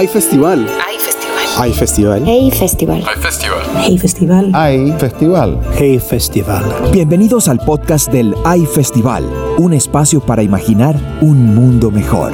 [0.00, 0.66] Hay festival.
[0.86, 1.46] Hay festival.
[1.58, 2.22] Hay festival.
[2.24, 3.04] Hey Festival.
[3.04, 3.72] Hay festival.
[3.84, 4.50] Hey Festival.
[4.54, 5.60] Hay festival.
[5.76, 6.90] Hey Festival.
[6.90, 9.28] Bienvenidos al podcast del AI Festival,
[9.58, 12.32] un espacio para imaginar un mundo mejor.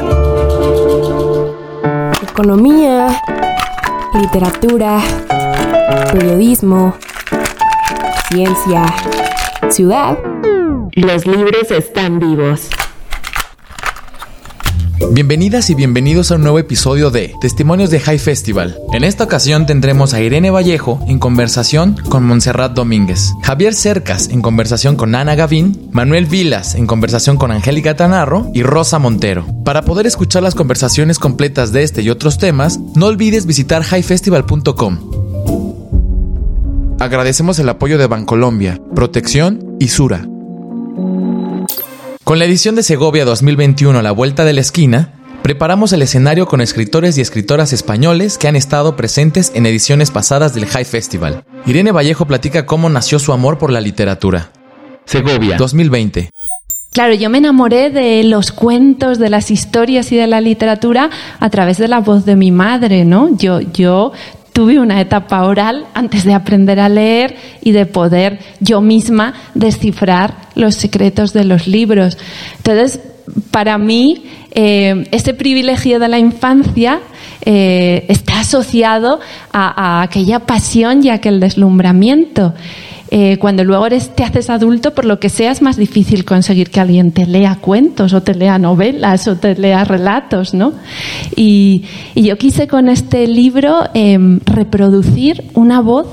[2.22, 3.20] Economía,
[4.14, 5.00] literatura,
[6.12, 6.94] periodismo,
[8.28, 8.86] ciencia,
[9.70, 10.16] ciudad.
[10.92, 12.68] Los libros están vivos.
[15.16, 18.78] Bienvenidas y bienvenidos a un nuevo episodio de Testimonios de High Festival.
[18.92, 24.42] En esta ocasión tendremos a Irene Vallejo en conversación con Montserrat Domínguez, Javier Cercas en
[24.42, 29.46] conversación con Ana Gavín, Manuel Vilas en conversación con Angélica Tanarro y Rosa Montero.
[29.64, 34.98] Para poder escuchar las conversaciones completas de este y otros temas, no olvides visitar highfestival.com.
[37.00, 40.28] Agradecemos el apoyo de Bancolombia, Protección y Sura.
[42.26, 45.12] Con la edición de Segovia 2021 a la vuelta de la esquina,
[45.44, 50.52] preparamos el escenario con escritores y escritoras españoles que han estado presentes en ediciones pasadas
[50.52, 51.44] del High Festival.
[51.66, 54.50] Irene Vallejo platica cómo nació su amor por la literatura.
[55.04, 56.30] Segovia 2020.
[56.92, 61.50] Claro, yo me enamoré de los cuentos, de las historias y de la literatura a
[61.50, 63.36] través de la voz de mi madre, ¿no?
[63.36, 64.12] Yo, yo
[64.56, 70.32] tuve una etapa oral antes de aprender a leer y de poder yo misma descifrar
[70.54, 72.16] los secretos de los libros.
[72.56, 72.98] Entonces,
[73.50, 77.00] para mí, eh, ese privilegio de la infancia
[77.42, 79.20] eh, está asociado
[79.52, 82.54] a, a aquella pasión y a aquel deslumbramiento.
[83.10, 86.80] Eh, cuando luego te haces adulto, por lo que sea, es más difícil conseguir que
[86.80, 90.72] alguien te lea cuentos o te lea novelas o te lea relatos, ¿no?
[91.36, 96.06] Y, yo quise con este libro eh, reproducir una voz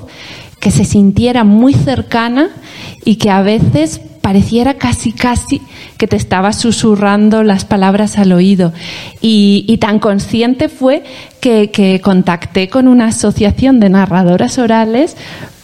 [0.59, 2.49] que se sintiera muy cercana
[3.03, 5.61] y que a veces pareciera casi casi
[5.97, 8.71] que te estaba susurrando las palabras al oído.
[9.19, 11.03] Y, tan consciente fue
[11.41, 15.17] que contacté con una asociación de narradoras orales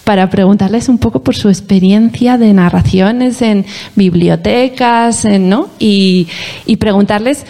[0.10, 5.68] para preguntarles un poco por su experiencia de narraciones en bibliotecas, en, ¿no?
[5.78, 6.28] Y,
[6.66, 7.46] y, preguntarles,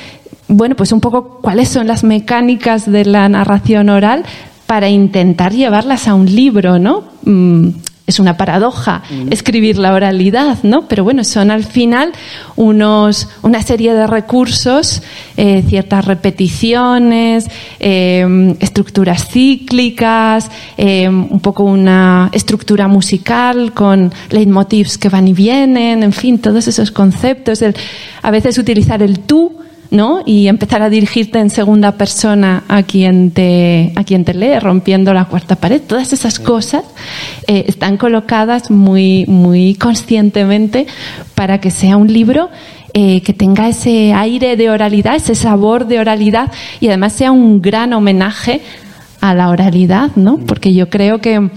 [0.49, 4.25] bueno, pues un poco cuáles son las mecánicas de la narración oral
[4.65, 7.05] para intentar llevarlas a un libro, ¿no?
[8.09, 10.87] Mm, es una paradoja escribir la oralidad, ¿no?
[10.87, 12.11] Pero bueno, son al final
[12.55, 15.01] unos, una serie de recursos,
[15.37, 17.45] eh, ciertas repeticiones,
[17.79, 26.03] eh, estructuras cíclicas, eh, un poco una estructura musical con leitmotivs que van y vienen,
[26.03, 27.61] en fin, todos esos conceptos.
[27.61, 27.75] El,
[28.21, 30.21] a veces utilizar el tú ¿no?
[30.25, 35.13] Y empezar a dirigirte en segunda persona a quien te, a quien te lee, rompiendo
[35.13, 35.81] la cuarta pared.
[35.81, 36.83] Todas esas cosas
[37.47, 40.87] eh, están colocadas muy, muy conscientemente
[41.35, 42.49] para que sea un libro
[42.93, 47.61] eh, que tenga ese aire de oralidad, ese sabor de oralidad y además sea un
[47.61, 48.61] gran homenaje
[49.21, 50.37] a la oralidad, ¿no?
[50.37, 51.49] Porque yo creo que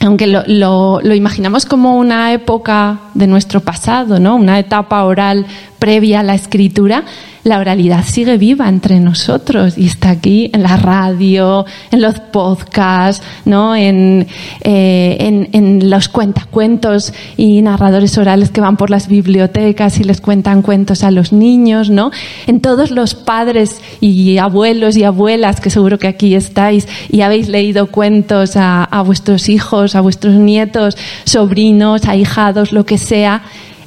[0.00, 4.34] aunque lo, lo, lo, imaginamos como una época de nuestro pasado, ¿no?
[4.34, 5.46] una etapa oral
[5.82, 7.02] previa a la escritura,
[7.42, 13.26] la oralidad sigue viva entre nosotros y está aquí en la radio, en los podcasts,
[13.46, 13.74] ¿no?
[13.74, 14.28] en,
[14.60, 20.20] eh, en, en los cuentacuentos y narradores orales que van por las bibliotecas y les
[20.20, 22.12] cuentan cuentos a los niños, ¿no?
[22.46, 27.48] en todos los padres y abuelos y abuelas que seguro que aquí estáis y habéis
[27.48, 33.42] leído cuentos a, a vuestros hijos, a vuestros nietos, sobrinos, ahijados, lo que sea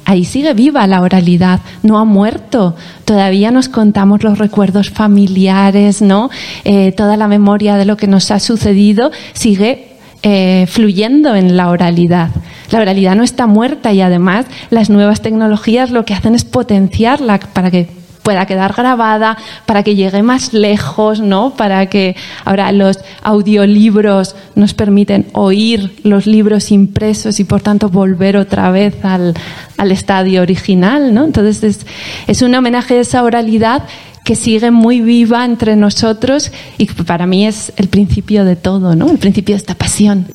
[0.06, 2.74] ahí sigue viva la oralidad, no ha muerto.
[3.04, 6.30] Todavía nos contamos los recuerdos familiares, ¿no?
[6.64, 9.88] Eh, toda la memoria de lo que nos ha sucedido sigue
[10.22, 12.30] eh, fluyendo en la oralidad.
[12.70, 17.38] La oralidad no está muerta y además las nuevas tecnologías lo que hacen es potenciarla
[17.38, 17.88] para que
[18.26, 21.54] pueda quedar grabada, para que llegue más lejos, ¿no?
[21.54, 28.36] Para que ahora los audiolibros nos permiten oír los libros impresos y por tanto volver
[28.36, 29.32] otra vez al,
[29.78, 31.24] al estadio original, ¿no?
[31.24, 31.86] Entonces es,
[32.26, 33.84] es un homenaje a esa oralidad
[34.24, 38.96] que sigue muy viva entre nosotros y que para mí es el principio de todo,
[38.96, 39.08] ¿no?
[39.08, 40.26] El principio de esta pasión.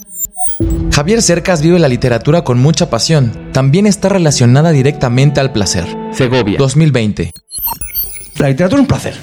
[0.94, 3.33] Javier Cercas vive la literatura con mucha pasión.
[3.51, 5.85] También está relacionada directamente al placer.
[6.13, 7.31] Segovia 2020.
[8.41, 9.13] La literatura es un placer.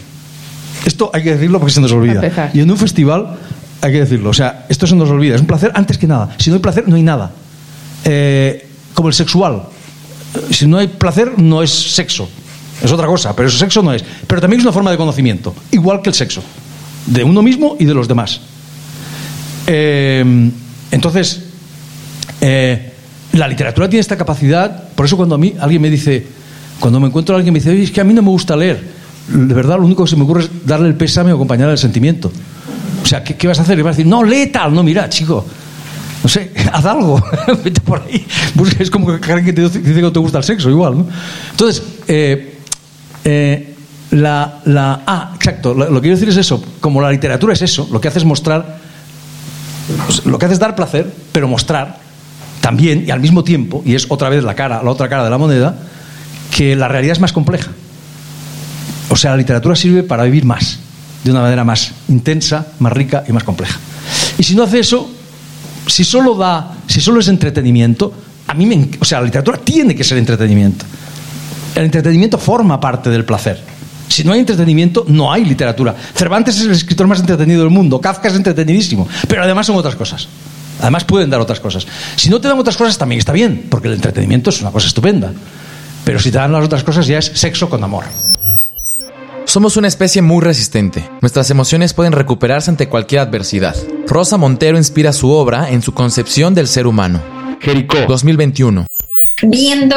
[0.86, 2.50] Esto hay que decirlo porque se nos olvida.
[2.54, 3.36] Y en un festival
[3.80, 4.30] hay que decirlo.
[4.30, 5.34] O sea, esto se nos olvida.
[5.34, 6.36] Es un placer antes que nada.
[6.38, 7.32] Si no hay placer, no hay nada.
[8.04, 9.62] Eh, como el sexual.
[10.52, 12.28] Si no hay placer, no es sexo.
[12.80, 14.04] Es otra cosa, pero eso sexo no es.
[14.24, 16.40] Pero también es una forma de conocimiento, igual que el sexo.
[17.06, 18.40] De uno mismo y de los demás.
[19.66, 20.50] Eh,
[20.92, 21.42] entonces,
[22.40, 22.92] eh,
[23.32, 24.90] la literatura tiene esta capacidad.
[24.90, 26.24] Por eso cuando a mí alguien me dice,
[26.78, 28.54] cuando me encuentro a alguien me dice, Oye, es que a mí no me gusta
[28.54, 28.97] leer
[29.28, 31.78] de verdad lo único que se me ocurre es darle el pésame o acompañar el
[31.78, 32.30] sentimiento.
[33.02, 33.76] O sea, ¿qué, vas a hacer?
[33.76, 35.44] Le vas a decir, no, lee tal, no, mira, chico.
[36.22, 37.22] No sé, haz algo,
[37.64, 38.26] vete por ahí.
[38.78, 41.06] Es como que te dice que te gusta el sexo, igual, ¿no?
[41.50, 42.58] Entonces, eh,
[43.24, 43.74] eh,
[44.10, 46.62] la, la, Ah, exacto, lo, que quiero decir es eso.
[46.80, 48.78] Como la literatura es eso, lo que hace es mostrar.
[50.24, 51.98] Lo que hace es dar placer, pero mostrar
[52.60, 55.30] también y al mismo tiempo, y es otra vez la cara, la otra cara de
[55.30, 55.78] la moneda,
[56.54, 57.70] que la realidad es más compleja.
[59.18, 60.78] O sea, la literatura sirve para vivir más,
[61.24, 63.76] de una manera más intensa, más rica y más compleja.
[64.38, 65.10] Y si no hace eso,
[65.88, 68.14] si solo da, si solo es entretenimiento,
[68.46, 70.84] a mí me, o sea, la literatura tiene que ser entretenimiento.
[71.74, 73.60] El entretenimiento forma parte del placer.
[74.06, 75.96] Si no hay entretenimiento, no hay literatura.
[76.14, 79.96] Cervantes es el escritor más entretenido del mundo, Kafka es entretenidísimo, pero además son otras
[79.96, 80.28] cosas.
[80.80, 81.88] Además pueden dar otras cosas.
[82.14, 84.86] Si no te dan otras cosas también está bien, porque el entretenimiento es una cosa
[84.86, 85.32] estupenda.
[86.04, 88.04] Pero si te dan las otras cosas ya es sexo con amor.
[89.48, 91.08] Somos una especie muy resistente.
[91.22, 93.74] Nuestras emociones pueden recuperarse ante cualquier adversidad.
[94.06, 97.22] Rosa Montero inspira su obra en su concepción del ser humano.
[97.58, 98.86] Jericó 2021.
[99.44, 99.96] Viendo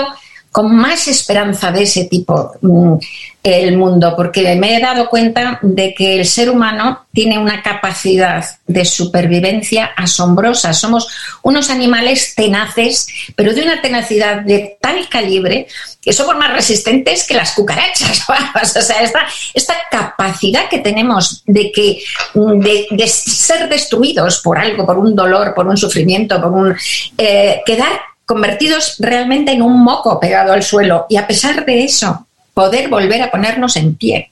[0.51, 2.95] con más esperanza de ese tipo mm,
[3.43, 8.45] el mundo, porque me he dado cuenta de que el ser humano tiene una capacidad
[8.67, 10.73] de supervivencia asombrosa.
[10.73, 11.07] Somos
[11.41, 15.67] unos animales tenaces, pero de una tenacidad de tal calibre
[16.01, 18.23] que somos más resistentes que las cucarachas.
[18.61, 22.01] O sea, esta, esta capacidad que tenemos de, que,
[22.33, 26.75] de, ser destruidos por algo, por un dolor, por un sufrimiento, por un
[27.17, 32.27] eh, quedar convertidos realmente en un moco pegado al suelo y a pesar de eso
[32.53, 34.31] poder volver a ponernos en pie.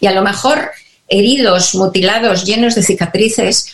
[0.00, 0.70] Y a lo mejor
[1.08, 3.72] heridos, mutilados, llenos de cicatrices,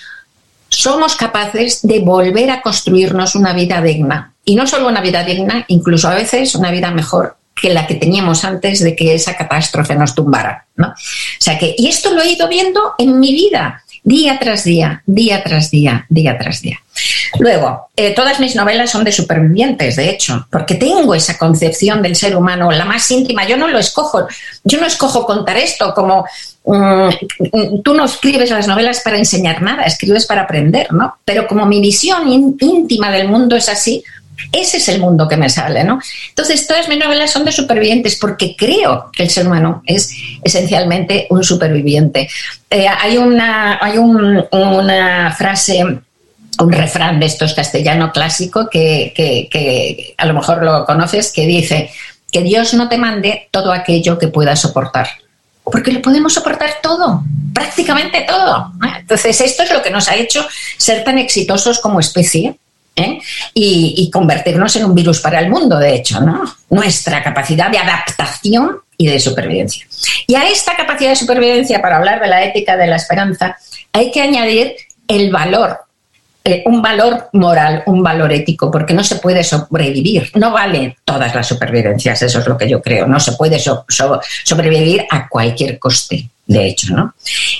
[0.69, 4.33] somos capaces de volver a construirnos una vida digna.
[4.45, 7.95] Y no solo una vida digna, incluso a veces una vida mejor que la que
[7.95, 10.67] teníamos antes de que esa catástrofe nos tumbara.
[10.77, 10.89] ¿no?
[10.89, 10.95] O
[11.39, 15.43] sea que, y esto lo he ido viendo en mi vida día tras día, día
[15.43, 16.79] tras día, día tras día.
[17.41, 22.15] Luego, eh, todas mis novelas son de supervivientes, de hecho, porque tengo esa concepción del
[22.15, 23.49] ser humano, la más íntima.
[23.49, 24.29] Yo no lo escojo,
[24.63, 26.25] yo no escojo contar esto como
[26.65, 31.17] mm, tú no escribes las novelas para enseñar nada, escribes para aprender, ¿no?
[31.25, 32.29] Pero como mi visión
[32.61, 34.05] íntima del mundo es así,
[34.53, 36.01] ese es el mundo que me sale, ¿no?
[36.29, 40.11] Entonces, todas mis novelas son de supervivientes porque creo que el ser humano es
[40.43, 42.29] esencialmente un superviviente.
[42.71, 45.85] Eh, hay una, hay una frase
[46.61, 51.91] un refrán de estos castellano clásico que, que, a lo mejor lo conoces, que dice
[52.31, 55.09] que Dios no te mande todo aquello que puedas soportar.
[55.65, 58.73] Porque lo podemos soportar todo, prácticamente todo.
[58.99, 60.47] Entonces, esto es lo que nos ha hecho
[60.77, 62.57] ser tan exitosos como especie
[62.97, 63.19] ¿eh?
[63.53, 66.45] y, convertirnos en un virus para el mundo, de hecho, ¿no?
[66.71, 69.87] Nuestra capacidad de adaptación y de supervivencia.
[70.27, 73.57] Y a esta capacidad de supervivencia, para hablar de la ética de la esperanza,
[73.93, 74.75] hay que añadir
[75.09, 75.79] el valor
[76.47, 80.31] eh, un valor moral, un valor ético, porque no se puede sobrevivir.
[80.35, 83.07] No vale todas las supervivencias, eso es lo que yo creo.
[83.07, 86.95] No se puede sobrevivir a cualquier coste, de hecho.
[86.95, 87.15] ¿no?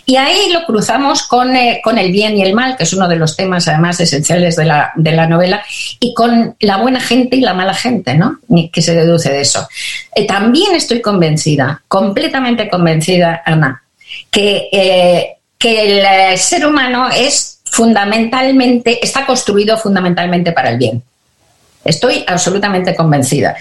[0.07, 3.09] Y ahí lo cruzamos con, eh, con, el bien y el mal, que es uno
[3.09, 5.65] de los temas además esenciales de la, de la, novela,
[6.01, 8.39] y con la buena gente y la mala gente, ¿no?
[8.73, 9.67] que se deduce de eso.
[10.15, 13.83] Eh, también estoy convencida, completamente convencida, Ana,
[14.31, 21.03] que, que el ser humano es fundamentalmente, está construido fundamentalmente para el bien.
[21.85, 23.55] Estoy absolutamente convencida.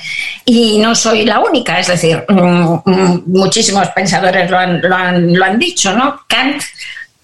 [0.46, 5.34] Y no soy la única, es decir, mm, mm, muchísimos pensadores lo han, lo han,
[5.34, 6.22] lo han dicho, ¿no?
[6.28, 6.62] Kant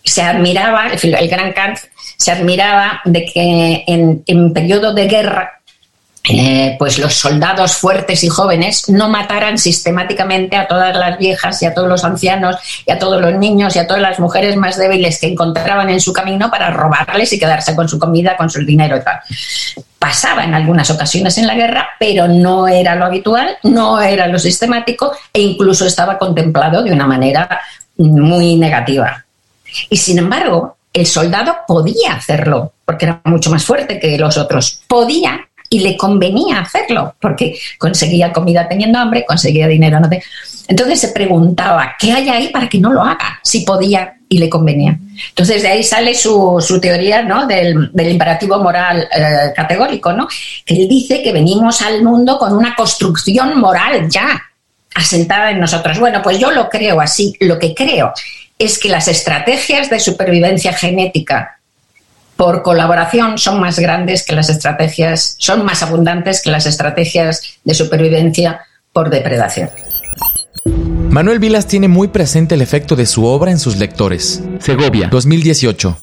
[0.03, 1.77] se admiraba, el gran Kant
[2.17, 5.53] se admiraba de que en, periodo de guerra
[6.31, 11.65] eh, pues los soldados fuertes y jóvenes no mataran sistemáticamente a todas las viejas y
[11.65, 14.77] a todos los ancianos y a todos los niños y a todas las mujeres más
[14.77, 18.65] débiles que encontraban en su camino para robarles y quedarse con su comida, con su
[18.65, 19.19] dinero y tal.
[19.99, 24.39] Pasaba en algunas ocasiones en la guerra, pero no era lo habitual, no era lo
[24.39, 27.59] sistemático e incluso estaba contemplado de una manera
[27.97, 29.25] muy negativa.
[29.89, 34.81] Y sin embargo, el soldado podía hacerlo, porque era mucho más fuerte que los otros.
[34.87, 35.39] Podía
[35.69, 39.99] y le convenía hacerlo, porque conseguía comida teniendo hambre, conseguía dinero.
[39.99, 40.09] No
[40.67, 43.39] Entonces se preguntaba, ¿qué hay ahí para que no lo haga?
[43.43, 44.97] Si podía y le convenía.
[45.29, 47.47] Entonces de ahí sale su, teoría ¿no?
[47.47, 50.27] del, imperativo moral eh, categórico, ¿no?
[50.63, 54.39] que él dice que venimos al mundo con una construcción moral ya
[54.93, 55.99] asentada en nosotros.
[55.99, 57.35] Bueno, pues yo lo creo así.
[57.39, 58.13] Lo que creo
[58.59, 61.59] es que las estrategias de supervivencia genética
[62.35, 67.73] por colaboración son más grandes que las estrategias, son más abundantes que las estrategias de
[67.73, 68.61] supervivencia
[68.93, 69.69] por depredación.
[71.09, 74.43] Manuel Vilas tiene muy presente el efecto de su obra en sus lectores.
[74.59, 75.97] Segovia, 2018.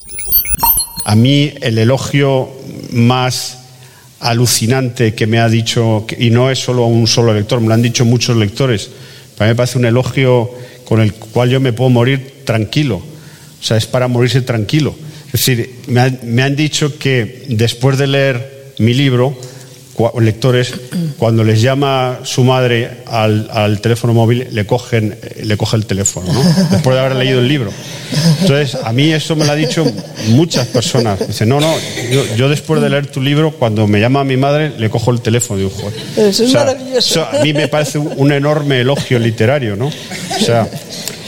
[1.05, 2.49] A mí el elogio
[2.91, 3.59] más
[4.19, 7.81] alucinante que me ha dicho, y no es solo un solo lector, me lo han
[7.81, 8.89] dicho muchos lectores,
[9.37, 10.51] para mí me parece un elogio
[10.83, 12.97] con el cual yo me puedo morir tranquilo.
[12.97, 14.93] O sea, es para morirse tranquilo.
[15.27, 19.37] Es decir, me, han dicho que después de leer mi libro,
[20.19, 20.73] lectores,
[21.17, 26.43] cuando les llama su madre al, teléfono móvil, le cogen, le coge el teléfono, ¿no?
[26.71, 27.71] después de haber leído el libro.
[28.41, 29.85] Entonces, a mí eso me lo ha dicho
[30.29, 31.27] muchas personas.
[31.27, 31.73] Dice, no, no,
[32.35, 35.59] yo, después de leer tu libro, cuando me llama mi madre, le cojo el teléfono.
[35.59, 35.71] Digo,
[36.15, 37.25] Eso es maravilloso.
[37.25, 39.87] a mí me parece un enorme elogio literario, ¿no?
[39.87, 40.69] O sea,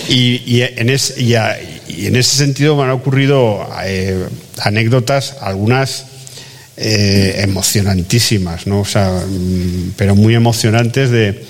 [0.07, 4.27] y, en, en ese sentido me han ocurrido eh,
[4.61, 6.05] anécdotas, algunas
[6.81, 8.79] eh, emocionantísimas, ¿no?
[8.79, 11.43] O sea, mm, pero muy emocionantes de,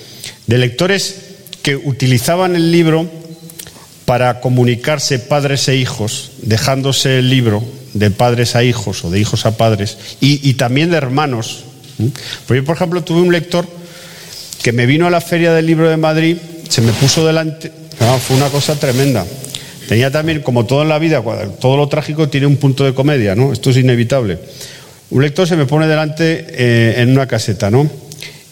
[0.47, 1.17] lectores
[1.61, 3.07] que utilizaban el libro
[4.05, 9.45] para comunicarse padres e hijos, dejándose el libro de padres a hijos o de hijos
[9.45, 11.63] a padres, y, también de hermanos.
[12.47, 13.67] Pues yo, por ejemplo, tuve un lector
[14.63, 17.71] que me vino a la Feria del Libro de Madrid, se me puso delante,
[18.27, 19.27] fue una cosa tremenda.
[19.87, 21.21] Tenía también, como todo en la vida,
[21.59, 23.53] todo lo trágico tiene un punto de comedia, ¿no?
[23.53, 24.39] Esto es inevitable.
[25.11, 27.89] Un lector se me pone delante eh, en una caseta, ¿no?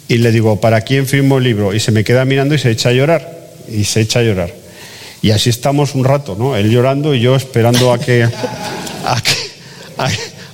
[0.07, 1.73] Y le digo, ¿para quién firmo el libro?
[1.73, 3.49] Y se me queda mirando y se echa a llorar.
[3.69, 4.51] Y se echa a llorar.
[5.21, 6.55] Y así estamos un rato, ¿no?
[6.55, 8.27] Él llorando y yo esperando a que,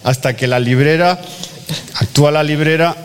[0.04, 1.22] hasta que la librera,
[1.96, 2.96] actúa la librera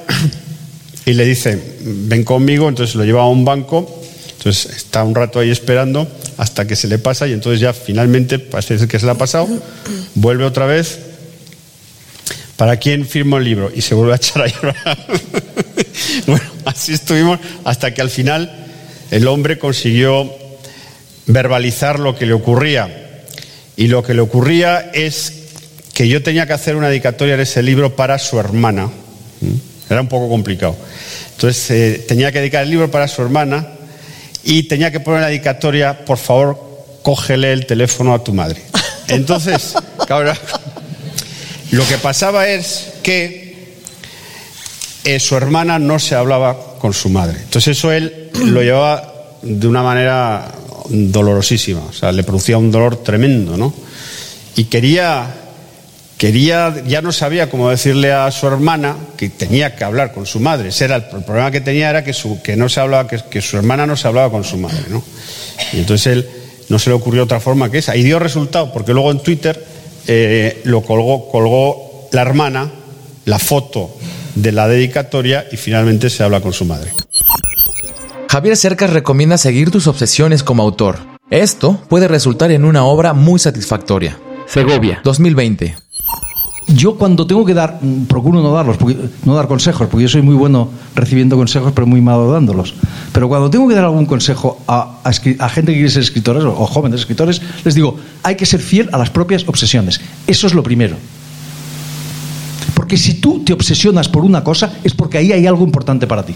[1.07, 4.03] y le dice, ven conmigo, entonces lo lleva a un banco,
[4.37, 8.39] entonces está un rato ahí esperando hasta que se le pasa y entonces ya finalmente
[8.39, 9.49] parece que se le ha pasado,
[10.15, 11.08] vuelve otra vez
[12.59, 13.71] ¿Para quién firmo el libro?
[13.73, 14.99] Y se vuelve a echar a llorar.
[16.27, 18.53] bueno, así estuvimos hasta que al final
[19.13, 20.29] el hombre consiguió
[21.27, 23.23] verbalizar lo que le ocurría.
[23.77, 25.35] Y lo que le ocurría es
[25.95, 28.87] que yo tenía que hacer una dedicatoria en ese libro para su hermana.
[29.41, 29.93] ¿Mm?
[29.93, 30.75] Era un poco complicado.
[31.37, 33.69] Entonces eh, tenía que dedicar el libro para su hermana
[34.43, 36.59] y tenía que poner la dedicatoria, por favor,
[37.03, 38.61] cógele el teléfono a tu madre.
[39.07, 39.75] Entonces,
[40.09, 40.37] cabrón,
[41.71, 43.49] lo que pasaba es que
[45.05, 47.39] eh, su hermana no se hablaba con su madre.
[47.43, 50.53] Entonces eso él lo llevaba de una manera
[50.89, 53.75] dolorosísima, o sea, le producía un dolor tremendo, ¿no?
[54.57, 55.27] Y quería,
[56.17, 60.41] quería, ya no sabía cómo decirle a su hermana que tenía que hablar con su
[60.41, 60.71] madre.
[60.71, 63.43] Ese era el, problema que tenía era que, su, que no se hablaba, que, que,
[63.43, 65.05] su hermana no se hablaba con su madre, ¿no?
[65.73, 66.29] Y entonces él
[66.69, 67.95] no se le ocurrió otra forma que esa.
[67.95, 69.65] Y dio resultado, porque luego en Twitter
[70.09, 72.71] eh, lo colgó, colgó la hermana,
[73.25, 73.95] la foto
[74.35, 76.93] de la dedicatoria y finalmente se habla con su madre.
[78.31, 80.99] Javier Cercas recomienda seguir tus obsesiones como autor.
[81.31, 84.19] Esto puede resultar en una obra muy satisfactoria.
[84.47, 85.88] Segovia, 2020
[86.69, 88.77] yo cuando tengo que dar, mm, procuro no darlos,
[89.25, 92.75] no dar consejos, porque yo soy muy bueno recibiendo consejos, pero muy malo dándolos.
[93.13, 95.01] Pero cuando tengo que dar algún consejo a,
[95.51, 98.99] gente que quiere ser escritores o, jóvenes escritores, les digo, hay que ser fiel a
[98.99, 100.01] las propias obsesiones.
[100.27, 100.97] Eso es lo primero.
[102.75, 106.25] Porque si tú te obsesionas por una cosa, es porque ahí hay algo importante para
[106.25, 106.35] ti.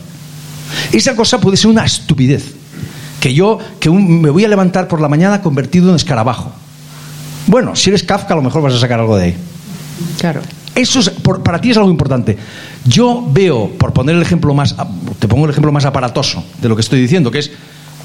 [0.93, 2.55] Esa cosa puede ser una estupidez.
[3.21, 6.51] Que yo que me voy a levantar por la mañana convertido en escarabajo.
[7.47, 9.37] Bueno, si eres Kafka, a lo mejor vas a sacar algo de ahí.
[10.19, 10.41] Claro.
[10.75, 11.11] Eso es,
[11.45, 12.39] para ti es algo importante.
[12.85, 14.75] Yo veo, por poner el ejemplo más,
[15.19, 17.51] te pongo el ejemplo más aparatoso de lo que estoy diciendo, que es,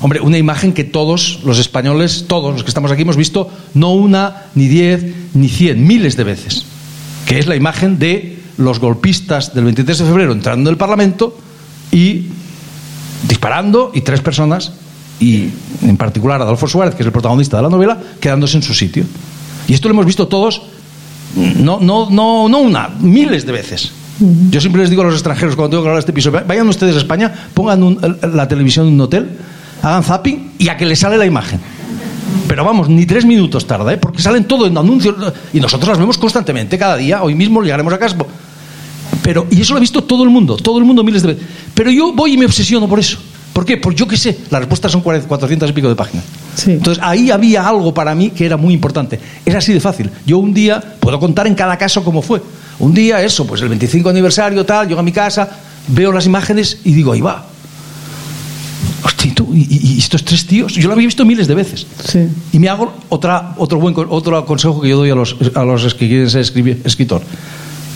[0.01, 3.93] hombre, una imagen que todos los españoles, todos los que estamos aquí hemos visto, no
[3.93, 6.65] una, ni diez, ni cien, miles de veces,
[7.25, 11.37] que es la imagen de los golpistas del 23 de febrero entrando en el Parlamento
[11.91, 12.25] y
[13.27, 14.73] disparando y tres personas,
[15.19, 15.49] y
[15.83, 19.05] en particular Adolfo Suárez, que es el protagonista de la novela, quedándose en su sitio.
[19.67, 20.61] Y esto lo hemos visto todos
[21.37, 23.91] no, no, no, no una, miles de veces.
[24.49, 26.67] Yo siempre les digo a los extranjeros cuando tengo que hablar de este episodio, vayan
[26.67, 27.97] ustedes a España, pongan
[28.33, 29.29] la televisión en un hotel,
[29.83, 31.59] hagan zapping y a que les sale la imagen.
[32.47, 33.97] Pero vamos, ni tres minutos tarda, ¿eh?
[33.97, 35.15] porque salen todo en anuncios
[35.53, 37.21] y nosotros las vemos constantemente, cada día.
[37.21, 38.15] Hoy mismo llegaremos a casa.
[39.21, 41.43] Pero, y eso lo ha visto todo el mundo, todo el mundo miles de veces.
[41.73, 43.19] Pero yo voy y me obsesiono por eso.
[43.57, 43.77] ¿Por qué?
[43.77, 46.23] Porque yo qué sé, las respuestas son 400 y pico de páginas.
[46.67, 49.19] Entonces ahí había algo para mí que era muy importante.
[49.43, 50.11] Es así de fácil.
[50.27, 52.39] Yo un día puedo contar en cada caso cómo fue.
[52.77, 55.49] Un día eso, pues el 25 aniversario, tal, llego a mi casa,
[55.87, 57.47] veo las imágenes y digo, ahí va.
[59.01, 60.75] Hostia, ¿y, estos tres tíos?
[60.75, 61.87] Yo lo había visto miles de veces.
[62.53, 65.95] Y me hago otra, otro, buen, otro consejo que yo doy a los, a los
[65.95, 67.23] que quieren ser escritor.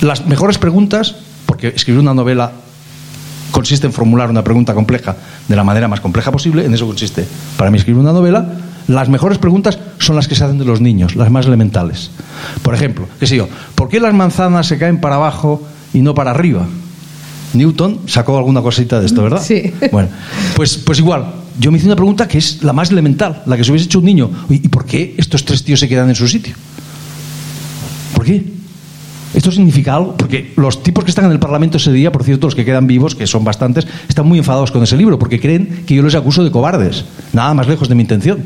[0.01, 2.51] Las mejores preguntas, porque escribir una novela
[3.51, 5.15] consiste en formular una pregunta compleja
[5.47, 7.25] de la manera más compleja posible, en eso consiste
[7.57, 8.45] para mí escribir una novela.
[8.87, 12.11] Las mejores preguntas son las que se hacen de los niños, las más elementales.
[12.61, 15.61] Por ejemplo, qué sé yo, ¿por qué las manzanas se caen para abajo
[15.93, 16.65] y no para arriba?
[17.53, 19.41] Newton sacó alguna cosita de esto, ¿verdad?
[19.43, 19.73] Sí.
[19.91, 20.09] Bueno,
[20.55, 21.25] pues, pues igual,
[21.59, 23.99] yo me hice una pregunta que es la más elemental, la que se hubiese hecho
[23.99, 24.29] un niño.
[24.49, 26.55] ¿Y por qué estos tres tíos se quedan en su sitio?
[28.13, 28.60] ¿Por qué?
[29.33, 30.15] ¿Esto significa algo?
[30.17, 32.87] Porque los tipos que están en el Parlamento ese día, por cierto, los que quedan
[32.87, 36.15] vivos, que son bastantes, están muy enfadados con ese libro, porque creen que yo les
[36.15, 37.05] acuso de cobardes.
[37.33, 38.43] Nada más lejos de mi intención.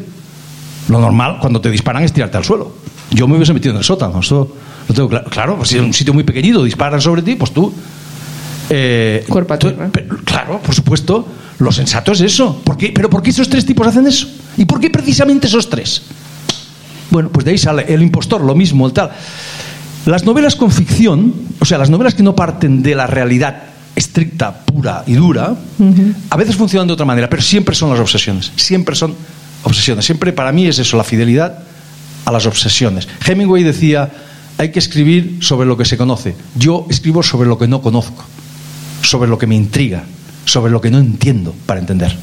[0.89, 2.71] Lo normal, cuando te disparan, es tirarte al suelo.
[3.11, 4.19] Yo me hubiese metido en el sótano.
[4.19, 4.55] Eso
[4.87, 5.29] lo tengo claro.
[5.29, 7.73] Claro, pues si es un sitio muy pequeñito, disparan sobre ti, pues tú.
[8.69, 9.89] Eh, Cuerpo tierra.
[10.23, 11.27] Claro, por supuesto.
[11.59, 12.61] Lo sensato es eso.
[12.63, 12.91] ¿Por qué?
[12.93, 14.27] ¿Pero por qué esos tres tipos hacen eso?
[14.57, 16.01] ¿Y por qué precisamente esos tres?
[17.09, 19.11] Bueno, pues de ahí sale el impostor, lo mismo, el tal.
[20.05, 23.63] Las novelas con ficción, o sea, las novelas que no parten de la realidad
[23.95, 25.55] estricta, pura y dura,
[26.29, 28.51] a veces funcionan de otra manera, pero siempre son las obsesiones.
[28.55, 29.15] Siempre son
[29.63, 30.05] obsesiones.
[30.05, 31.59] Siempre para mí es eso, la fidelidad
[32.25, 33.07] a las obsesiones.
[33.25, 34.11] Hemingway decía,
[34.57, 36.35] hay que escribir sobre lo que se conoce.
[36.55, 38.23] Yo escribo sobre lo que no conozco,
[39.01, 40.03] sobre lo que me intriga,
[40.45, 42.15] sobre lo que no entiendo para entender.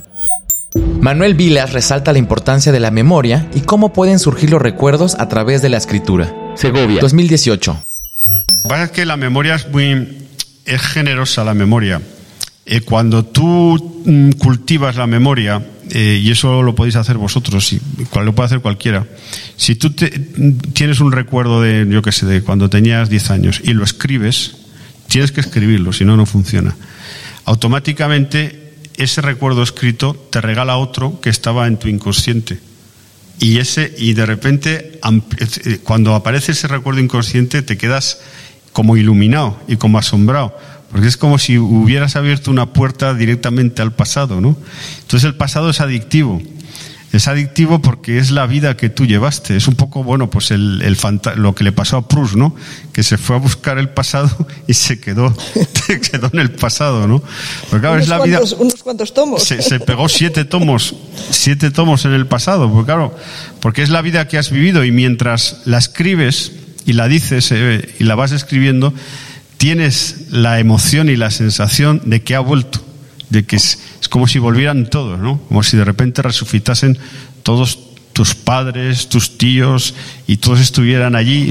[1.00, 5.28] Manuel Vilas resalta la importancia de la memoria y cómo pueden surgir los recuerdos a
[5.28, 6.41] través de la escritura.
[6.54, 7.72] Segovia, 2018.
[7.72, 10.22] Lo que pasa es que la memoria es muy
[10.64, 12.00] es generosa la memoria.
[12.64, 17.80] Eh, cuando tú mm, cultivas la memoria, eh, y eso lo podéis hacer vosotros, y
[18.14, 19.06] lo puede hacer cualquiera.
[19.56, 23.72] Si tú tienes un recuerdo de, yo qué sé, de cuando tenías 10 años y
[23.74, 24.56] lo escribes,
[25.08, 26.76] tienes que escribirlo, si no, no funciona.
[27.44, 32.60] Automáticamente, ese recuerdo escrito te regala otro que estaba en tu inconsciente.
[33.42, 38.20] Y, ese, y de repente, eh, cuando aparece ese recuerdo inconsciente, te quedas
[38.72, 40.56] como iluminado y como asombrado.
[40.92, 44.56] Porque es como si hubieras abierto una puerta directamente al pasado, ¿no?
[45.00, 46.40] Entonces el pasado es adictivo.
[47.12, 49.54] Es adictivo porque es la vida que tú llevaste.
[49.54, 50.96] Es un poco, bueno, pues el, el
[51.36, 52.56] lo que le pasó a Proust, ¿no?
[52.92, 54.30] Que se fue a buscar el pasado
[54.66, 55.34] y se quedó,
[55.86, 57.22] se quedó en el pasado, ¿no?
[57.70, 58.62] Porque claro, unos es la cuantos, vida.
[58.62, 59.44] Unos cuantos tomos.
[59.44, 60.94] Se, se, pegó siete tomos,
[61.30, 62.70] siete tomos en el pasado.
[62.70, 63.14] Porque claro,
[63.60, 66.52] porque es la vida que has vivido y mientras la escribes
[66.86, 68.94] y la dices eh, y la vas escribiendo,
[69.58, 72.80] tienes la emoción y la sensación de que ha vuelto
[73.32, 73.78] de que es,
[74.10, 75.40] como si volvieran todos, ¿no?
[75.48, 76.98] Como si de repente resucitasen
[77.42, 77.78] todos
[78.12, 79.94] tus padres, tus tíos,
[80.26, 81.50] y todos estuvieran allí,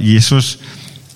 [0.00, 0.58] y, eso es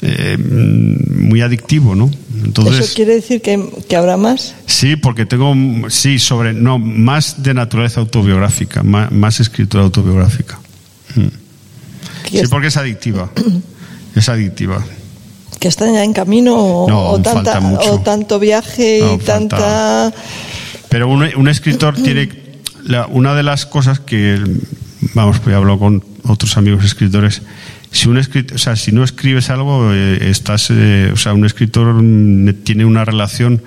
[0.03, 2.09] eh, muy adictivo, ¿no?
[2.45, 4.55] Entonces, ¿Eso quiere decir que, habrá más?
[4.67, 5.53] Sí, porque tengo,
[5.91, 10.61] sí, sobre, no, más de naturaleza autobiográfica, más, escritura autobiográfica.
[11.17, 12.31] Mm.
[12.31, 13.33] Sí, porque es adictiva,
[14.15, 14.85] es adictiva
[15.65, 17.59] que están ya en camino o, tanta,
[17.91, 20.13] o tanto viaje y tanta...
[20.91, 22.29] Pero un, escritor tiene...
[23.09, 24.45] una de las cosas que,
[25.15, 27.41] vamos, pues hablo con otros amigos escritores,
[27.91, 31.47] si, un escritor, o sea, si no escribes algo, eh, estás, eh, o sea, un
[31.47, 31.95] escritor
[32.63, 33.63] tiene una relación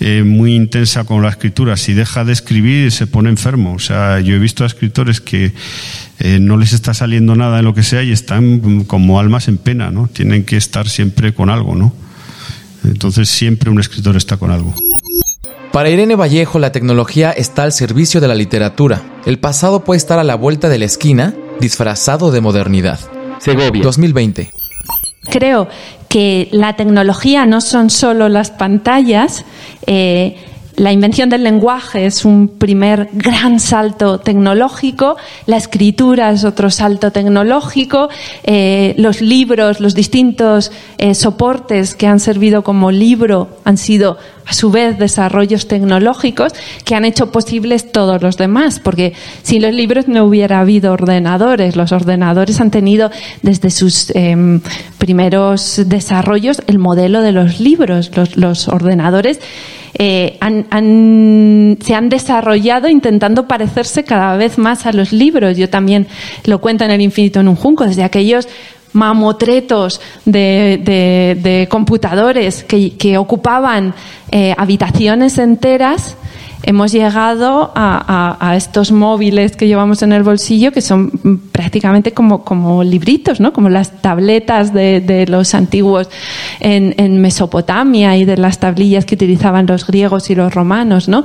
[0.00, 1.76] eh, muy intensa con la escritura.
[1.76, 3.74] Si deja de escribir, se pone enfermo.
[3.74, 5.52] O sea, yo he visto a escritores que
[6.18, 9.58] eh, no les está saliendo nada en lo que sea y están como almas en
[9.58, 10.08] pena, ¿no?
[10.08, 11.94] Tienen que estar siempre con algo, ¿no?
[12.84, 14.74] Entonces siempre un escritor está con algo.
[15.70, 19.02] Para Irene Vallejo, la tecnología está al servicio de la literatura.
[19.26, 22.98] El pasado puede estar a la vuelta de la esquina, disfrazado de modernidad.
[23.38, 24.50] Segovia, 2020.
[25.30, 25.68] Creo
[26.10, 29.44] que la tecnología no son solo las pantallas,
[29.86, 30.36] eh,
[30.80, 37.12] la invención del lenguaje es un primer gran salto tecnológico, la escritura es otro salto
[37.12, 38.08] tecnológico,
[38.44, 44.16] eh, los libros, los distintos eh, soportes que han servido como libro han sido
[44.46, 46.54] a su vez desarrollos tecnológicos
[46.86, 49.12] que han hecho posibles todos los demás, porque
[49.42, 51.76] sin los libros no hubiera habido ordenadores.
[51.76, 53.10] Los ordenadores han tenido
[53.42, 54.62] desde sus em,
[54.96, 58.10] primeros desarrollos el modelo de los libros.
[58.36, 59.40] los ordenadores
[60.02, 65.58] eh, se han desarrollado intentando parecerse cada vez más a los libros.
[65.58, 66.06] Yo también
[66.46, 68.48] lo cuento en El Infinito en un Junco, desde aquellos
[68.94, 73.94] mamotretos de, computadores que, ocupaban
[74.30, 76.16] eh, habitaciones enteras
[76.62, 82.84] hemos llegado a, estos móviles que llevamos en el bolsillo que son prácticamente como, como
[82.84, 83.52] libritos, ¿no?
[83.52, 86.08] como las tabletas de, los antiguos
[86.60, 91.08] en, Mesopotamia y de las tablillas que utilizaban los griegos y los romanos.
[91.08, 91.24] ¿no?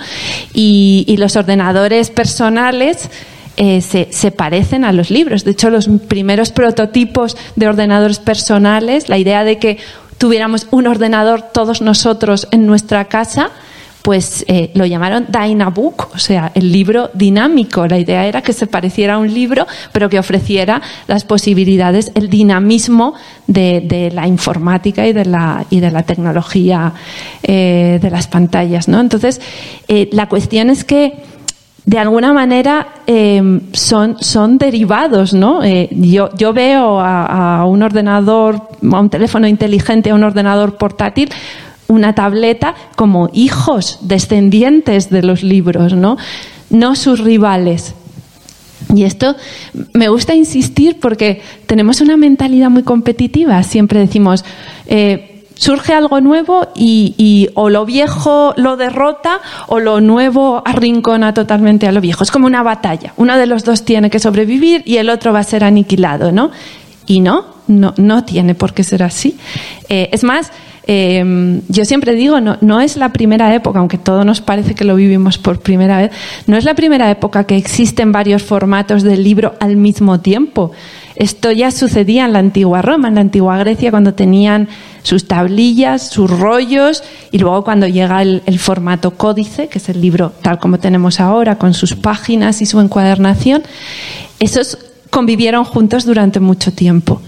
[0.54, 3.10] Y, los ordenadores personales
[3.56, 5.46] eh, se, se, parecen a los libros.
[5.46, 9.78] De hecho, los primeros prototipos de ordenadores personales, la idea de que
[10.18, 13.52] tuviéramos un ordenador todos nosotros en nuestra casa,
[14.06, 17.88] pues eh, lo llamaron Dynabook, o sea, el libro dinámico.
[17.88, 22.30] La idea era que se pareciera a un libro, pero que ofreciera las posibilidades, el
[22.30, 23.16] dinamismo
[23.48, 26.94] de, la informática y de la, tecnología
[27.42, 28.88] eh, de las pantallas.
[28.88, 29.02] ¿no?
[29.02, 29.42] Entonces,
[29.88, 31.14] eh, la cuestión es que
[31.86, 32.88] de alguna manera
[33.74, 35.62] son, son derivados, ¿no?
[35.64, 41.30] yo, veo a, un ordenador, a un teléfono inteligente, a un ordenador portátil,
[41.88, 46.18] una tableta como hijos descendientes de los libros, ¿no?
[46.70, 47.94] No sus rivales.
[48.94, 49.36] Y esto
[49.94, 53.62] me gusta insistir porque tenemos una mentalidad muy competitiva.
[53.64, 54.46] Siempre decimos,
[54.88, 61.88] eh, surge algo nuevo y, o lo viejo lo derrota o lo nuevo arrincona totalmente
[61.88, 62.24] a lo viejo.
[62.24, 63.14] Es como una batalla.
[63.18, 66.52] Uno de los dos tiene que sobrevivir y el otro va a ser aniquilado, ¿no?
[67.08, 69.38] Y no, no, no tiene por qué ser así.
[69.90, 70.52] Eh, es más,
[70.88, 74.86] Em, yo siempre digo, no, no es la primera época, aunque todo nos parece que
[74.86, 76.12] lo vivimos por primera vez,
[76.46, 80.72] no es la primera época que existen varios formatos del libro al mismo tiempo.
[81.16, 84.68] Esto ya sucedía en la antigua Roma, en la antigua Grecia, cuando tenían
[85.02, 90.02] sus tablillas, sus rollos, y luego cuando llega el, el, formato códice, que es el
[90.02, 93.64] libro tal como tenemos ahora, con sus páginas y su encuadernación,
[94.40, 94.78] esos
[95.10, 97.22] convivieron juntos durante mucho tiempo.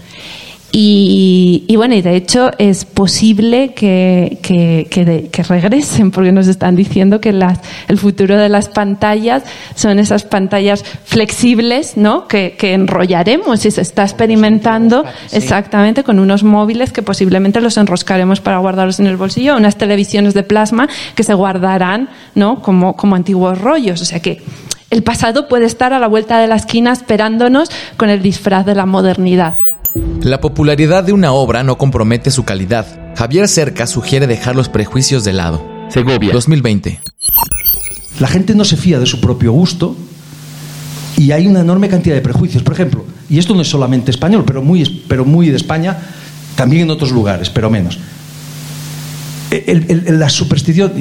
[0.70, 7.32] Y, bueno, y de hecho es posible que, que, regresen, porque nos están diciendo que
[7.32, 12.28] las, el futuro de las pantallas son esas pantallas flexibles, ¿no?
[12.28, 18.58] Que, enrollaremos y se está experimentando exactamente con unos móviles que posiblemente los enroscaremos para
[18.58, 22.60] guardarlos en el bolsillo, unas televisiones de plasma que se guardarán, ¿no?
[22.60, 24.02] Como, como antiguos rollos.
[24.02, 24.42] O sea que
[24.90, 28.74] el pasado puede estar a la vuelta de la esquina esperándonos con el disfraz de
[28.74, 29.68] la modernidad.
[30.22, 33.14] La popularidad de una obra no compromete su calidad.
[33.16, 35.66] Javier Cerca sugiere dejar los prejuicios de lado.
[35.88, 37.00] Segovia, 2020.
[38.20, 39.96] La gente no se fía de su propio gusto
[41.16, 42.62] y hay una enorme cantidad de prejuicios.
[42.62, 45.98] Por ejemplo, y esto no es solamente español, pero muy, pero muy de España,
[46.56, 47.98] también en otros lugares, pero menos.
[50.08, 50.92] la, superstición,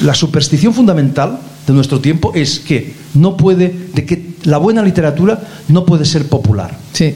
[0.00, 5.40] la superstición fundamental de nuestro tiempo es que no puede, de que la buena literatura
[5.68, 6.76] no puede ser popular.
[6.92, 7.14] Sí.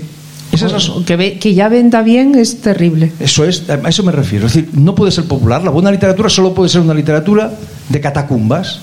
[1.07, 3.13] Que, que ya venda bien es terrible.
[3.21, 4.47] Eso es, a eso me refiero.
[4.47, 5.63] Es decir, no puede ser popular.
[5.63, 7.53] La buena literatura solo puede ser una literatura
[7.89, 8.81] de catacumbas,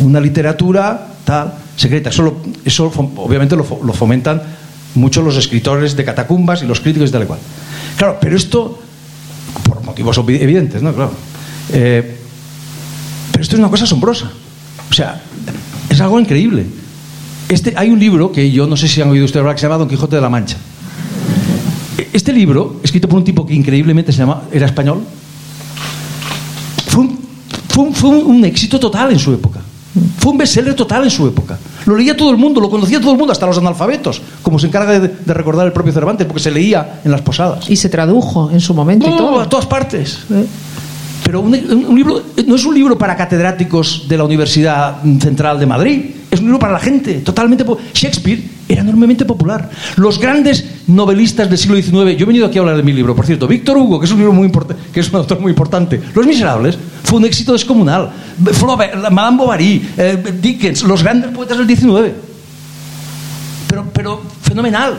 [0.00, 2.10] una literatura tal, secreta.
[2.10, 4.42] Eso, eso obviamente lo, fomentan
[4.94, 7.38] muchos los escritores de catacumbas y los críticos y tal y cual.
[7.96, 8.78] Claro, pero esto,
[9.64, 10.92] por motivos evidentes, ¿no?
[10.92, 11.12] Claro.
[11.72, 12.16] Eh,
[13.32, 14.30] pero esto es una cosa asombrosa.
[14.90, 15.20] O sea,
[15.88, 16.66] es algo increíble.
[17.48, 19.66] Este, hay un libro que yo no sé si han oído ustedes hablar que se
[19.66, 20.56] llama Don Quijote de la Mancha.
[22.12, 25.02] Este libro, escrito por un tipo que increíblemente se llama, era español,
[27.92, 29.60] fue un, éxito total en su época.
[30.18, 31.58] Fue un bestseller total en su época.
[31.84, 34.66] Lo leía todo el mundo, lo conocía todo el mundo, hasta los analfabetos, como se
[34.66, 37.68] encarga de, recordar el propio Cervantes, porque se leía en las posadas.
[37.68, 39.06] Y se tradujo en su momento.
[39.16, 39.40] todo.
[39.40, 40.20] A todas partes.
[40.30, 40.46] ¿eh?
[41.24, 41.52] Pero un,
[41.94, 46.04] libro no es un libro para catedráticos de la Universidad Central de Madrid,
[46.36, 47.64] es un libro para la gente, totalmente.
[47.92, 49.68] Shakespeare era enormemente popular.
[49.96, 53.14] Los grandes novelistas del siglo XIX, yo he venido aquí a hablar de mi libro,
[53.14, 55.50] por cierto, Víctor Hugo, que es un libro muy importante, que es un autor muy
[55.50, 56.00] importante.
[56.14, 58.10] Los Miserables fue un éxito descomunal.
[59.10, 62.12] Madame Bovary, eh, Dickens, los grandes poetas del XIX.
[63.68, 64.98] Pero, pero fenomenal.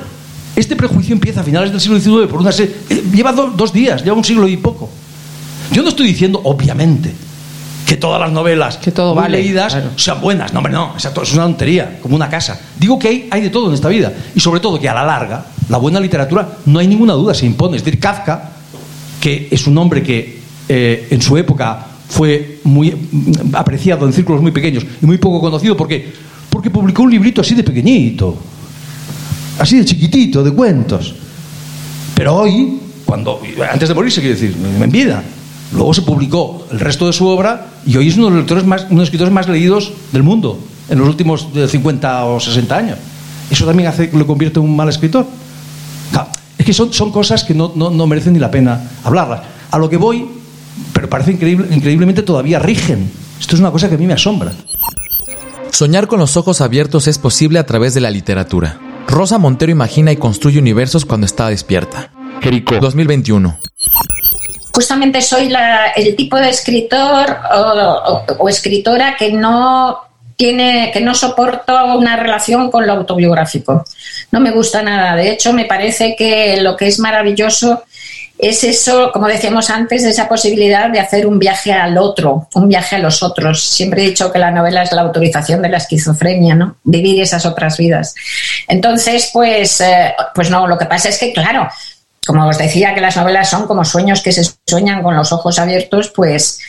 [0.56, 4.04] Este prejuicio empieza a finales del siglo XIX por una serie, eh, lleva dos días,
[4.04, 4.90] lleva un siglo y poco.
[5.72, 7.14] Yo no estoy diciendo, obviamente,
[7.88, 10.52] que todas las novelas que todo vale, leídas sean buenas.
[10.52, 12.60] No, hombre, no, es una tontería, como una casa.
[12.78, 14.12] Digo que hay, hay de todo en esta vida.
[14.36, 17.46] Y sobre todo que a la larga, la buena literatura, no hay ninguna duda, se
[17.46, 17.78] impone.
[17.78, 18.52] Es decir, Kafka,
[19.22, 24.42] que es un hombre que eh, en su época fue muy mm, apreciado en círculos
[24.42, 26.12] muy pequeños y muy poco conocido, ¿por qué?
[26.50, 28.38] Porque publicó un librito así de pequeñito,
[29.60, 31.16] así de chiquitito, de cuentos.
[32.14, 35.24] Pero hoy, cuando antes de morirse, quiero decir, en vida,
[35.74, 38.84] Luego se publicó el resto de su obra y hoy es uno de los, más,
[38.84, 40.58] uno de los escritores más leídos del mundo
[40.90, 42.98] en los últimos 50 o 60 años.
[43.50, 45.26] ¿Eso también hace que lo convierte en un mal escritor?
[46.58, 49.42] es que son, son cosas que no, no, merecen ni la pena hablarlas.
[49.70, 50.28] A lo que voy,
[50.92, 53.12] pero parece increíble, increíblemente todavía rigen.
[53.40, 54.52] Esto es una cosa que a mí me asombra.
[55.72, 58.80] Soñar con los ojos abiertos es posible a través de la literatura.
[59.08, 62.12] Rosa Montero imagina y construye universos cuando está despierta.
[62.42, 63.60] Jerico 2021
[64.78, 65.52] justamente soy
[65.96, 67.36] el tipo de escritor
[68.38, 70.02] o, escritora que no
[70.36, 73.84] tiene, que no soporto una relación con lo autobiográfico.
[74.32, 75.16] No me gusta nada.
[75.16, 77.86] De hecho, me parece que lo que es maravilloso
[78.38, 82.98] es eso, como decíamos antes, esa posibilidad de hacer un viaje al otro, un viaje
[82.98, 83.64] a los otros.
[83.64, 86.76] Siempre he dicho que la novela es la autorización de la esquizofrenia, ¿no?
[86.84, 88.14] Vivir esas otras vidas.
[88.68, 91.68] Entonces, pues, eh, pues no, lo que pasa es que, claro,
[92.28, 95.58] como os decía que las novelas son como sueños que se sueñan con los ojos
[95.58, 96.60] abiertos, pues,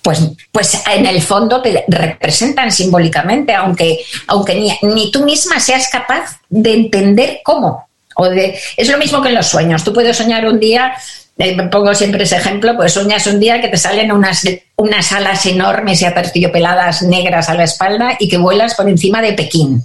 [0.00, 0.20] pues,
[0.52, 6.72] pues en el fondo te representan simbólicamente, aunque, aunque ni, tú misma seas capaz de
[6.74, 7.88] entender cómo.
[8.14, 9.82] O de, es lo mismo que en los sueños.
[9.82, 10.94] Tú puedes soñar un día,
[11.36, 14.44] eh, pongo siempre ese ejemplo, pues sueñas un día que te salen unas,
[14.76, 16.00] unas alas enormes
[16.32, 19.84] y peladas negras a la espalda y que vuelas por encima de Pekín.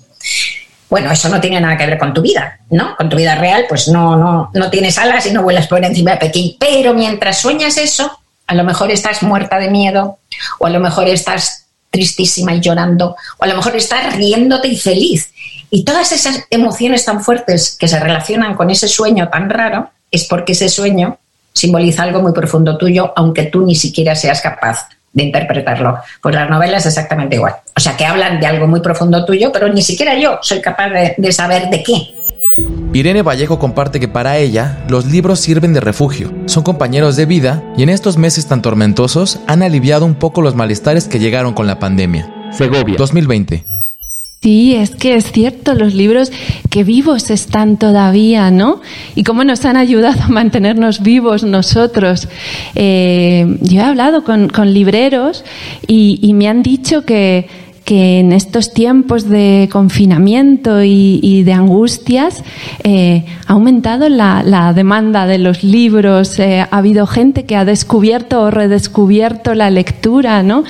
[0.91, 2.97] Bueno, eso no tiene nada que ver con tu vida, ¿no?
[2.97, 6.11] Con tu vida real, pues no, no, no tienes alas y no vuelas por encima
[6.11, 6.57] de Pekín.
[6.59, 8.11] Pero mientras sueñas eso,
[8.45, 10.19] a lo mejor estás muerta de miedo,
[10.59, 14.75] o a lo mejor estás tristísima y llorando, o a lo mejor estás riéndote y
[14.75, 15.31] feliz.
[15.69, 20.25] Y todas esas emociones tan fuertes que se relacionan con ese sueño tan raro es
[20.25, 21.19] porque ese sueño
[21.53, 25.97] simboliza algo muy profundo tuyo, aunque tú ni siquiera seas capaz de interpretarlo.
[26.21, 27.55] Pues las novelas exactamente igual.
[27.75, 30.89] O sea, que hablan de algo muy profundo tuyo, pero ni siquiera yo soy capaz
[30.89, 32.15] de, de saber de qué.
[32.93, 37.63] Irene Vallejo comparte que para ella los libros sirven de refugio, son compañeros de vida
[37.77, 41.67] y en estos meses tan tormentosos han aliviado un poco los malestares que llegaron con
[41.67, 42.29] la pandemia.
[42.51, 43.80] Segovia 2020.
[44.43, 46.31] Sí, es que es cierto, los libros
[46.71, 48.81] que vivos están todavía, ¿no?
[49.13, 52.27] Y cómo nos han ayudado a mantenernos vivos nosotros.
[52.73, 55.43] Eh, yo he hablado con, libreros
[55.87, 57.47] y me han dicho que
[57.85, 62.43] que en estos tiempos de confinamiento y, de angustias
[62.83, 68.43] eh, ha aumentado la, demanda de los libros, eh, ha habido gente que ha descubierto
[68.43, 70.63] o redescubierto la lectura, ¿no?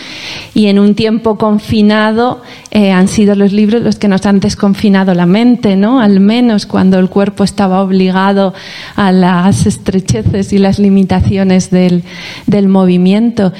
[0.53, 2.41] Y en un tiempo confinado
[2.73, 5.99] eh, han sido los libros los que nos han desconfinado la mente, ¿no?
[5.99, 8.53] Al menos cuando el cuerpo estaba obligado
[8.95, 12.03] a las estrecheces y las limitaciones del,
[12.47, 13.51] del movimiento.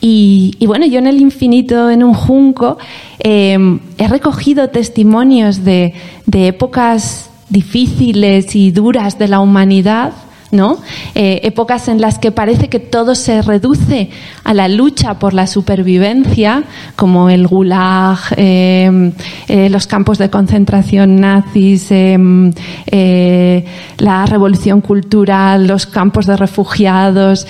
[0.00, 2.78] Y, bueno, yo en el infinito, en un junco,
[3.18, 5.92] em, he recogido testimonios de,
[6.26, 10.12] de épocas difíciles y duras de la humanidad
[10.52, 14.10] Eh, épocas en las que parece que todo se reduce
[14.42, 16.64] a la lucha por la supervivencia,
[16.96, 19.12] como el gulag, em,
[19.46, 23.64] eh, los campos de concentración nazis, eh,
[23.98, 27.46] la revolución cultural, los campos de refugiados,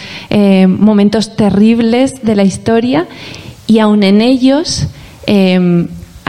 [0.68, 3.06] momentos terribles de la historia,
[3.66, 4.88] y aun en ellos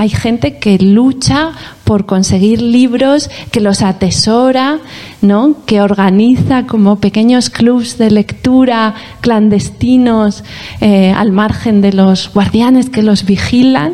[0.01, 1.51] hay gente que lucha
[1.83, 4.79] por conseguir libros, que los atesora,
[5.21, 5.57] ¿no?
[5.67, 10.43] que organiza como pequeños clubs de lectura clandestinos
[10.79, 13.93] eh, al margen de los guardianes que los vigilan.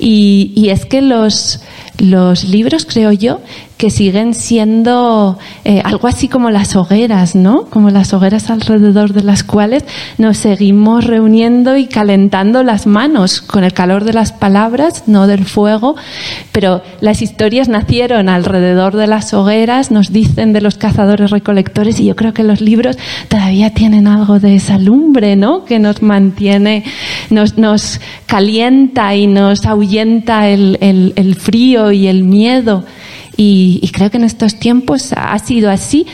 [0.00, 1.60] y es que los,
[1.98, 3.40] los libros, creo yo,
[3.76, 7.66] que siguen siendo eh, algo así como las hogueras, ¿no?
[7.66, 9.84] Como las hogueras alrededor de las cuales
[10.16, 15.44] nos seguimos reuniendo y calentando las manos con el calor de las palabras, no del
[15.44, 15.94] fuego,
[16.52, 22.06] pero las historias nacieron alrededor de las hogueras, nos dicen de los cazadores recolectores y
[22.06, 22.96] yo creo que los libros
[23.28, 25.66] todavía tienen algo de esa lumbre, ¿no?
[25.66, 26.84] Que nos mantiene,
[27.28, 32.84] nos, calienta y nos ahuyenta el frío y el miedo.
[33.36, 36.06] Y, creo que en estos tiempos ha sido así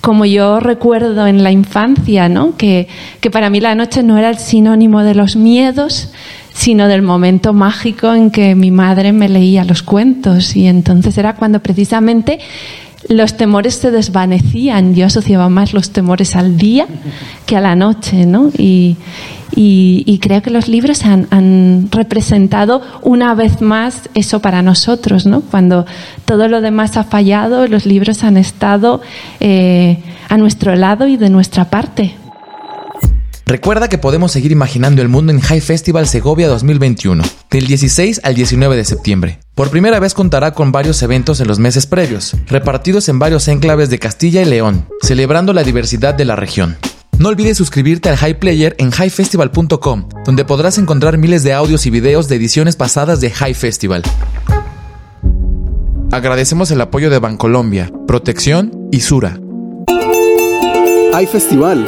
[0.00, 2.56] como yo recuerdo en la infancia, ¿no?
[2.56, 2.86] Que,
[3.20, 6.10] que, para mí la noche no era el sinónimo de los miedos,
[6.52, 10.54] sino del momento mágico en que mi madre me leía los cuentos.
[10.54, 12.38] Y entonces era cuando precisamente
[13.08, 14.94] los temores se desvanecían.
[14.94, 16.86] Yo asociaba más los temores al día
[17.46, 18.50] que a la noche, ¿no?
[18.56, 18.96] Y,
[20.20, 25.40] creo que los libros han, representado una vez más eso para nosotros, ¿no?
[25.40, 25.86] Cuando
[26.24, 29.00] todo lo demás ha fallado, los libros han estado
[29.40, 32.14] eh, a nuestro lado y de nuestra parte.
[33.48, 38.34] Recuerda que podemos seguir imaginando el mundo en High Festival Segovia 2021, del 16 al
[38.34, 39.38] 19 de septiembre.
[39.54, 43.88] Por primera vez contará con varios eventos en los meses previos, repartidos en varios enclaves
[43.88, 46.76] de Castilla y León, celebrando la diversidad de la región.
[47.18, 51.90] No olvides suscribirte al High Player en highfestival.com, donde podrás encontrar miles de audios y
[51.90, 54.02] videos de ediciones pasadas de High Festival.
[56.10, 59.38] Agradecemos el apoyo de Bancolombia, Protección y Sura.
[61.14, 61.86] Hay festival.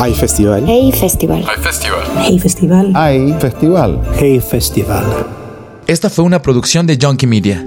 [0.00, 0.64] Hay festival.
[0.64, 1.44] Hey festival.
[1.48, 2.02] Hay festival.
[2.18, 2.92] Hey festival.
[2.94, 4.00] Hay festival.
[4.16, 5.04] Hey festival.
[5.88, 7.64] Esta fue una producción de Junkie Media.